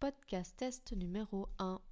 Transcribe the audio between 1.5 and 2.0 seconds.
1.